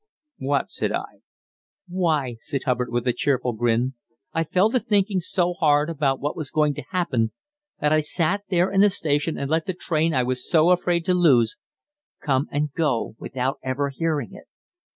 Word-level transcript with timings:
"What?" 0.39 0.71
said 0.71 0.91
I. 0.93 1.19
"Why," 1.87 2.37
said 2.39 2.63
Hubbard, 2.63 2.89
with 2.89 3.07
a 3.07 3.13
cheerful 3.13 3.53
grin, 3.53 3.93
"I 4.33 4.43
fell 4.43 4.71
to 4.71 4.79
thinking 4.79 5.19
so 5.19 5.53
hard 5.53 5.91
about 5.91 6.19
what 6.19 6.35
was 6.35 6.49
going 6.49 6.73
to 6.73 6.81
happen 6.89 7.33
that 7.79 7.93
I 7.93 7.99
sat 7.99 8.41
there 8.49 8.71
in 8.71 8.81
the 8.81 8.89
station 8.89 9.37
and 9.37 9.47
let 9.47 9.67
the 9.67 9.75
train 9.75 10.15
I 10.15 10.23
was 10.23 10.49
so 10.49 10.71
afraid 10.71 11.05
to 11.05 11.13
lose 11.13 11.55
come 12.19 12.47
and 12.51 12.73
go 12.73 13.15
without 13.19 13.59
ever 13.61 13.89
hearing 13.89 14.33
it." 14.33 14.45